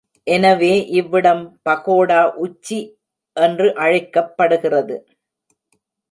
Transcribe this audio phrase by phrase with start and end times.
[0.27, 2.79] எனவே இவ்விடம் பகோடா உச்சி
[3.37, 4.95] என்று அழைக்கப்படுகிறது.